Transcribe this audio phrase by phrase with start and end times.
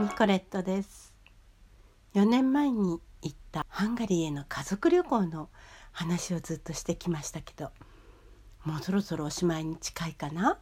[0.00, 1.12] ニコレットです。
[2.14, 5.50] 4年前に行ったハンガリーへの家族旅行の
[5.92, 7.70] 話をずっとしてきましたけど
[8.64, 10.58] もうそろそろおしまいに近いかな？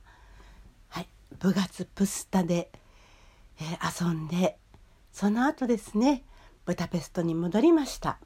[0.88, 2.72] はい部活プスタで、
[3.61, 4.59] えー、遊んで
[5.12, 6.25] その後ですね
[6.64, 8.18] ブダペストに戻りました。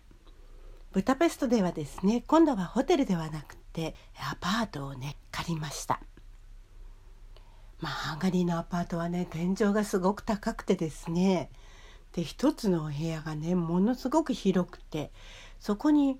[0.92, 3.94] ブダペストではですね今度はホテルではなくて
[4.30, 6.00] アパートをね借りました。
[7.82, 11.50] まあハンガリーのアパートはね天井がすごく高くてですね
[12.12, 15.10] で一つのお部屋がねものすごく広くて
[15.58, 16.18] そこに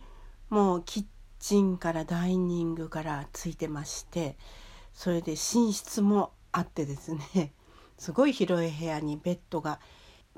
[0.51, 1.05] もうキッ
[1.39, 4.37] チンからダイニングからついてまして
[4.93, 5.37] それで寝
[5.73, 7.53] 室もあってですね
[7.97, 9.79] すごい広い部屋にベッドが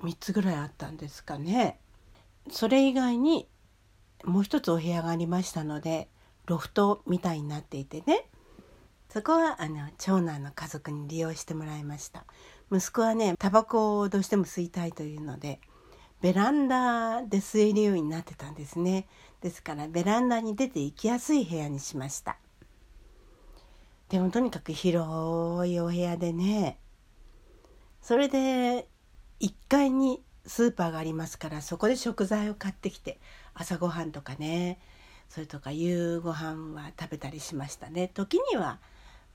[0.02, 1.78] 3つぐらいあったんですかね。
[2.50, 3.48] それ以外に
[4.24, 6.08] もう一つお部屋がありましたので
[6.46, 8.26] ロフトみたいになっていてね
[9.14, 12.24] そこはあの長男の家族に利用してもらいました。
[12.72, 15.60] 息子はねタバコをどうしても吸いたいというので
[16.20, 19.06] ベランダで吸えるようになってたんですね。
[19.40, 22.38] ですからベランダに出て行きやすい部屋にしました。
[24.08, 26.80] でもとにかく広いお部屋でね
[28.02, 28.88] それで
[29.38, 33.20] 1階にスーパーがありますからそこで食材を買ってきて
[33.54, 34.80] 朝ごはんとかね
[35.28, 38.08] それとか夕ご飯は食べたりしましたね。
[38.08, 38.80] 時には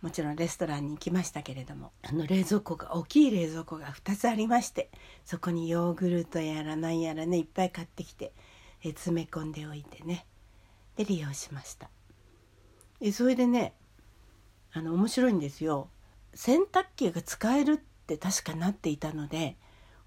[0.02, 4.90] もちろんレストランに行きましたけれどもあの冷蔵庫が大きい冷蔵庫が2つありまして
[5.26, 8.32] そこにヨーグルトやら何やらねいっぱい買ってきて
[8.84, 10.26] え詰め込んでおいてね
[10.96, 11.90] で利用しました
[13.02, 13.74] えそれでね
[14.72, 15.90] あの面白いんですよ
[16.34, 19.58] 洗濯機が使えるって確かなっていたので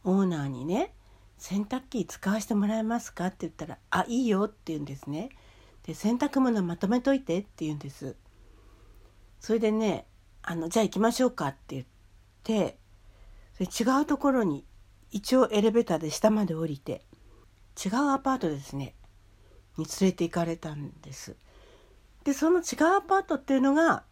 [0.05, 0.95] オーナーにね
[1.39, 5.31] 「洗濯機使わせてもらえますか?」って言ったら「あいいよ」って言うんですね。
[5.85, 8.15] で洗濯物まとめといてって言うんです。
[9.43, 10.07] それでね
[10.43, 11.85] あのじゃあ行きましょうかって言っ
[12.45, 12.79] て
[13.55, 14.65] それ違うところに
[15.11, 17.03] 一応エレベーターで下まで降りて
[17.85, 18.95] 違うアパートですね
[19.77, 21.35] に連れて行かれたんです。
[22.25, 24.05] でその違うアパートっていうのが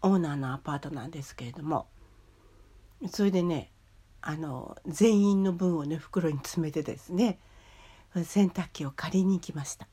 [0.00, 1.86] オーナーのアパートなんですけれども
[3.10, 3.70] それでね
[4.22, 7.38] あの全員の分をね袋に詰めてですね
[8.24, 9.86] 洗濯機を借りに行きました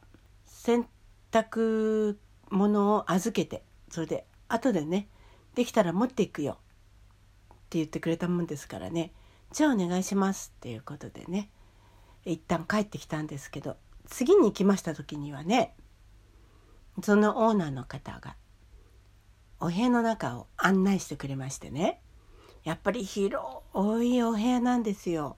[0.46, 0.88] 洗
[1.32, 2.16] 濯
[2.50, 5.08] 物を預けてそれで後でね
[5.56, 6.58] できたら持っていくよ。
[7.52, 9.12] って言ってくれたもんですからね。
[9.52, 11.50] じゃあお願いしますっていうことでね。
[12.26, 15.76] 一旦帰ってきたんですけど次に行きました時にはね
[17.04, 18.36] そのオーナーの方が
[19.60, 22.02] お部屋の中を案内してくれましてね。
[22.64, 23.46] やっぱり広
[24.04, 25.38] いお部屋なんですよ。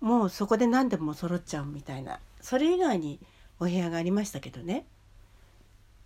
[0.00, 2.20] もうそこで何でも揃っちゃうみたいな。
[2.40, 3.20] それ以外に
[3.58, 4.86] お部屋がありましたけどね。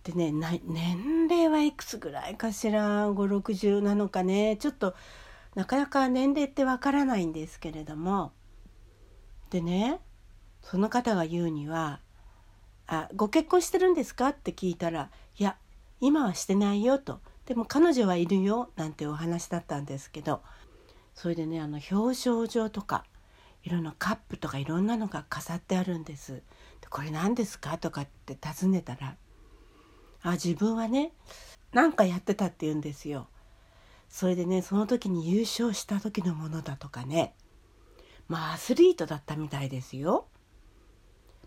[0.03, 4.57] でね年齢はいくつぐらいかしら？560なのかね？
[4.57, 4.95] ちょっと
[5.55, 8.31] なかなか年齢ってわからないんですけれども。
[9.49, 9.99] でね
[10.61, 11.99] その方が言うには
[12.87, 15.57] 「あご結婚してるんですか?」って聞いたら「いや
[15.99, 20.41] 今はしてないよ」とでも彼女はいるよなんてお話だったんですけど。
[21.13, 23.03] それでねあの表彰状とか
[23.63, 26.41] いろんなカップとかいろんなのが飾ってあるんです。
[26.89, 27.77] これ何ですか？
[27.77, 29.17] とかって尋ねたら
[30.23, 31.11] あ自分はね
[31.73, 33.27] 何かやってたって言うんですよ。
[34.09, 37.33] それでねその時に優勝した時のものだとかね
[38.27, 40.27] まあアスリートだったみたいですよ。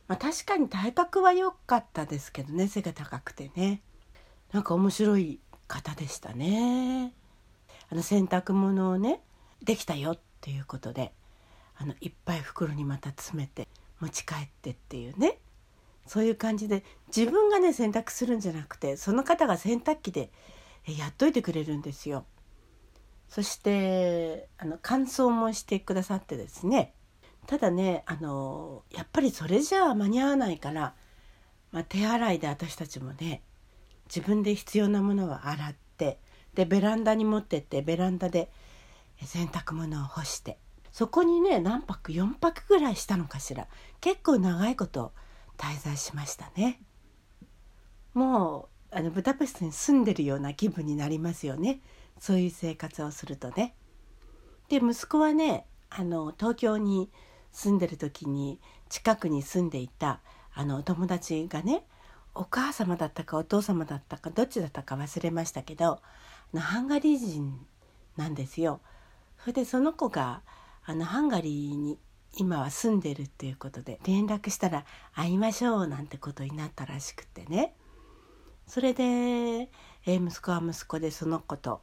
[0.07, 3.81] まあ、確かに体格は良かったですけどね背が高くてね
[4.53, 7.13] なんか面白い方でしたね。
[7.91, 9.21] あの洗濯物をね
[9.63, 11.13] できたよっていうことで
[11.77, 13.69] あのいっぱい袋にまた詰めて
[14.01, 15.39] 持ち帰ってっていうね
[16.07, 16.85] そういう感じで
[17.15, 20.31] 自分がね洗濯するんじゃなくてその方が洗濯機で
[20.87, 22.27] やっといてくれるんですよ。
[23.29, 26.95] そしてあの乾燥もしてくださってですね
[27.47, 30.95] ただねあのやっぱりそれじゃあ間に合わないから、
[31.73, 33.43] まあ、手洗いで私たちもね
[34.07, 36.19] 自分で必要なものは洗って
[36.55, 38.51] でベランダに持ってってベランダで
[39.23, 40.59] 洗濯物を干して
[40.93, 43.67] そこにね何泊4泊ぐらいしたのかしら
[44.01, 45.13] 結構長いこと
[45.57, 46.81] 滞在しましたね。
[48.13, 51.81] もうあのブダペストに住んでるような気分になりますよね。
[52.19, 53.75] そういう生活をするとね。
[54.69, 57.11] で息子はねあの東京に
[57.53, 60.21] 住んでる時に近くに住んでいた
[60.55, 61.85] あの友達がね
[62.35, 66.01] お母様だったかお父様だったかどっちだったか忘れましたけど
[66.57, 67.67] ハンガリー人
[68.17, 68.81] なんですよ。
[69.41, 70.43] それでその子が
[70.85, 71.99] あのハンガリーに
[72.37, 74.85] 今は住んでるっていうことで連絡したら
[75.15, 77.75] 会いましょうなんてことになったらしくてね。
[78.67, 79.05] それで、
[80.07, 81.83] え息子は息子でその子と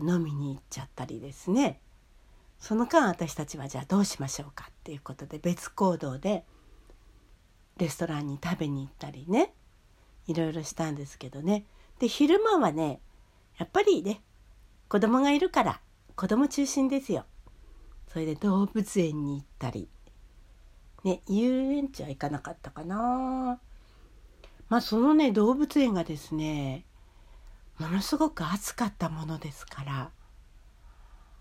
[0.00, 1.80] 飲みに行っちゃったりですね。
[2.58, 6.44] その間私たちはじゃあどうしましょうかっていうことで別行動で
[7.76, 9.52] レストランに食べに行ったりね。
[10.26, 11.66] いろいろしたんですけどね。
[11.98, 13.00] で昼間はね
[13.58, 14.22] やっぱりね
[14.88, 15.80] 子供がいるから
[16.16, 17.26] 子供中心ですよ。
[18.14, 19.88] それで動物園に行ったり
[21.02, 23.58] ね遊園地は行かなかったかな
[24.68, 26.84] まあそのね動物園がですね
[27.80, 30.10] ものすごく暑かったものですから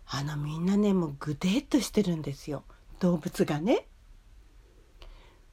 [0.08, 2.64] あのみんなねもうぐでっとしてるんですよ
[3.00, 3.86] 動物がね。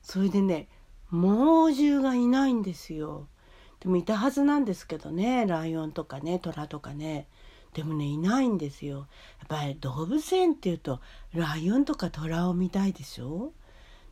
[0.00, 0.68] それでね
[1.10, 3.28] 猛獣がいないんですよ。
[3.80, 7.28] でもいたはずなんですけどねライオンとかねトラとかね
[7.74, 9.06] でもねいないんですよ。
[9.38, 11.00] やっぱり動物園っていうと
[11.32, 13.52] ライオンとかトラを見たいでしょ？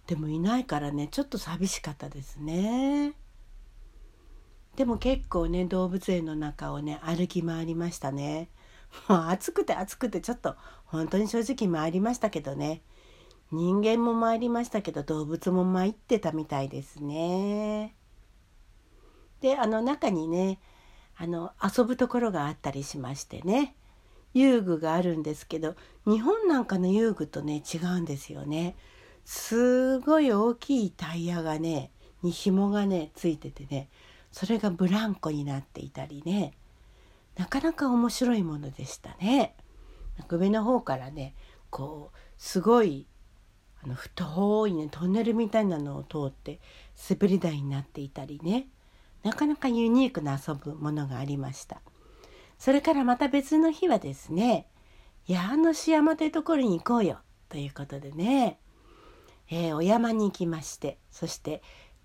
[0.07, 3.15] でもいないからねちょっと寂しかったですね。
[4.77, 8.49] でも結構ね動物園の中をね歩き回りましたね。
[9.09, 10.55] もう暑くて暑くてちょっと
[10.87, 12.81] 本当に正直参りましたけどね
[13.51, 17.95] 人間も参りましたけど動物も参ってたみたいですね。
[19.41, 20.59] であの中にね
[21.19, 23.75] あの遊ぶところがあったりしましてね
[24.35, 25.75] 遊具があるんですけど
[26.07, 28.77] 日本なんかの遊具とね違うんですよね。
[29.25, 31.91] すごい大きいタイヤがね
[32.23, 33.91] に紐がねついててね
[34.33, 36.55] それがブランコになっていたりね
[37.37, 39.55] なかなか面白いものでしたね。
[40.29, 41.35] 上の方からね
[41.71, 43.07] こうすごい
[43.83, 46.61] あの太いねトンネルみたいなのを通って
[47.11, 48.69] 滑り台になっていたりね
[49.23, 51.81] なかなかユニークな遊ぶものがありました。
[52.59, 54.67] それからまた別の日はですね
[55.27, 57.19] 矢野市山というところに行こうよ
[57.49, 58.59] ということでね、
[59.51, 61.63] えー、お山に行きましてそして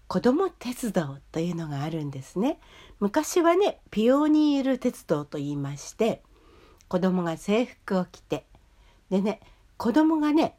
[0.07, 2.60] 子ども鉄道というのがあるんですね。
[3.00, 6.21] 昔はねピオニール鉄道と言いまして
[6.88, 8.45] 子供が制服を着て
[9.09, 9.39] でね
[9.77, 10.56] 子供がね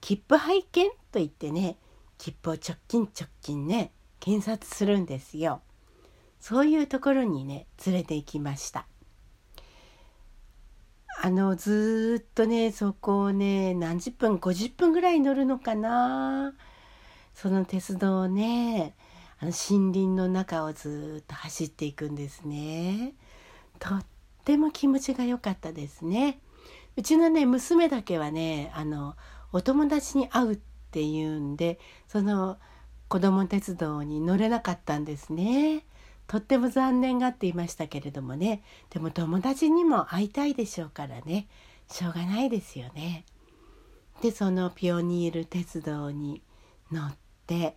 [0.00, 1.78] 切符拝見と言ってね
[2.18, 5.62] 切符を直近直近ね検察するんですよ。
[6.40, 8.86] そういうところにね連れて行きました。
[11.20, 16.54] あのずっとねそこをね何十分50分ぐらい乗るのかな。
[17.34, 18.94] その鉄道をね
[19.40, 23.14] あの森林の中をずっと走っていくんですね。
[23.78, 24.04] とっ
[24.44, 26.40] ても気持ちが良かったですね。
[26.96, 29.16] うちのね娘だけはねあの
[29.52, 30.58] お友達に会うっ
[30.90, 32.58] ていうんでその
[33.08, 35.84] 子ども鉄道に乗れなかったんですね。
[36.28, 41.48] とっても残念がっていましたけれどもねでも友達にも会いたいでしょうからね
[41.90, 43.24] しょうがないですよね。
[44.20, 46.42] でそのピオニール鉄道に
[46.92, 47.16] 乗っ
[47.46, 47.76] て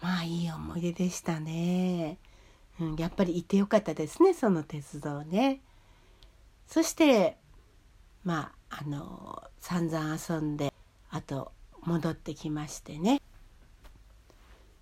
[0.00, 2.18] まあいい思い出でしたね。
[2.80, 5.60] うん、やっぱり行ってよかったですねその鉄道ね。
[6.68, 7.36] そして
[8.24, 10.72] まああの散々遊んで
[11.10, 11.50] あと
[11.82, 13.20] 戻ってきましてね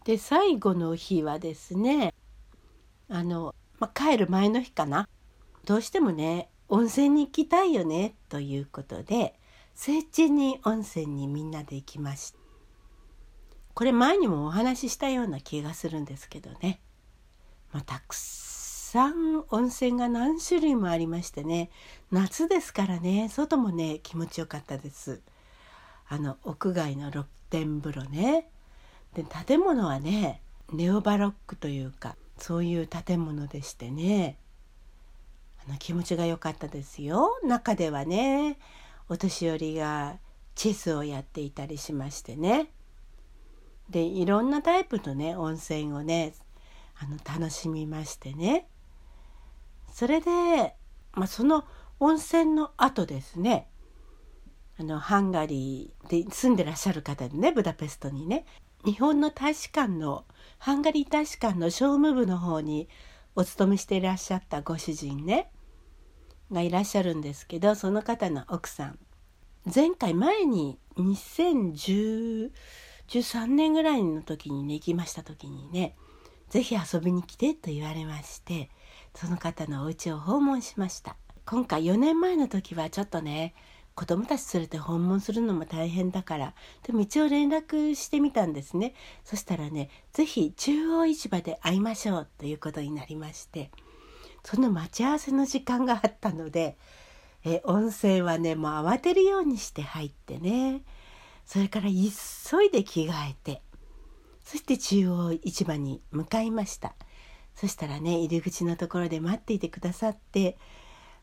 [0.04, 2.14] で最後の日はですね
[3.10, 5.08] あの、ま、帰る前の日かな。
[5.66, 9.34] どうしてもね温泉に行きたいよねということで
[9.74, 12.38] 聖地に温泉にみんなで行きました。
[13.74, 16.80] これ前にもお話ししたような気がするんですけどね、
[17.72, 21.70] ま、たくさん温泉が何種類もありましてね。
[22.10, 25.20] 夏ですからね外もね気持ちよかったです。
[26.08, 28.48] あの屋外の露天風呂ね。
[29.14, 34.36] で建物はねネオバロックというかそういう建物でしてね。
[35.66, 37.38] あの気持ちが良かったですよ。
[37.44, 38.58] 中ではね
[39.08, 40.18] お年寄りが
[40.54, 42.70] チェスをやっていたりしましてね。
[43.90, 46.32] でいろんなタイプのね温泉をね
[46.98, 48.66] あの楽しみましてね。
[49.92, 50.74] それで、
[51.12, 51.64] まあ、その
[51.98, 53.68] 温泉の後ですね。
[54.78, 58.46] あのハンガリーで住んでらっしゃる方でねブダペストにね。
[58.84, 60.24] 日本の大使館の
[60.58, 62.88] ハンガリー大使館の商務部の方に
[63.34, 65.50] お勤めしていらっしゃったご主人ね。
[66.50, 68.98] がいらっしゃるんですけどその方の奥さん。
[69.72, 72.50] 前回前に2013
[73.46, 75.94] 年ぐらいの時にね行きました時にね
[76.48, 78.70] 是非遊びに来てと言われまして
[79.14, 81.16] その方のお家を訪問しました。
[81.44, 83.54] 今回4年前の時はちょっとね
[84.00, 86.54] 子供たち連れて訪問するのも大変だから。
[86.84, 88.94] でも一応連絡してみたんですね。
[89.24, 93.70] そしたらね是非中央市場で会いましょうということになりまして。
[94.42, 96.78] その待ち合わせの時間があったので
[97.44, 100.80] え温泉はねもう慌てるようにして入ってね。
[101.44, 103.60] それから急いで着替えて。
[104.42, 106.94] そして中央市場に向かいました。
[107.54, 110.56] そしたらね入り口のところで待っていてくださって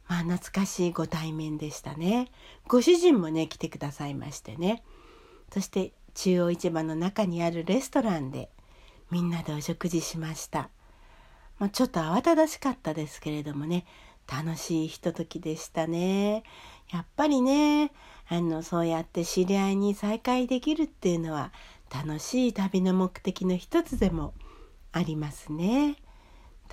[0.08, 2.30] まあ懐かしいご対面でしたね。
[2.68, 4.84] ご主人もね来てくださいましてね。
[5.54, 8.50] そして中央市場の中にあるレストランで
[9.12, 10.70] みんなでお食事しました、
[11.60, 13.86] まあ、ちょっと慌ただしかったですけれどもね。
[14.28, 16.44] 楽しいひとときでしたね。
[16.92, 17.92] やっぱりね
[18.28, 21.54] あのそうやって知り合いに再会できるっていうのは
[21.94, 24.34] 楽しい旅の目的の一つでも
[24.92, 25.96] ありますね。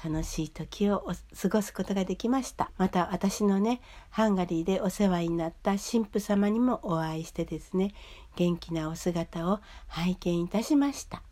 [0.02, 1.10] 楽しい時を
[1.40, 2.70] 過ごすことができました。
[2.76, 7.92] また私のねハンガリーでお世話になった神父様にもお会いしてですね
[8.36, 11.22] 元気なお姿を拝見いたしました。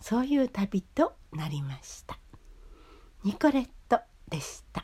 [0.00, 2.18] そういう旅となりました。
[3.24, 4.68] ニコレットでした。